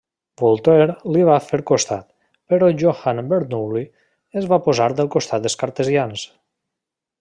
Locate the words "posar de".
4.69-5.09